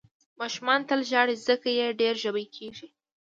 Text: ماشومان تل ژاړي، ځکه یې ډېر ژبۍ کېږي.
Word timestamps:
ماشومان 0.39 0.81
تل 0.89 0.99
ژاړي، 1.09 1.35
ځکه 1.47 1.67
یې 1.77 1.87
ډېر 2.01 2.13
ژبۍ 2.23 2.45
کېږي. 2.55 2.87